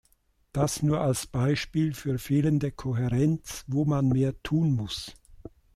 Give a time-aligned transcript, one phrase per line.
[0.51, 5.13] Das nur als Beispiel für fehlende Kohärenz, wo man mehr tun muss.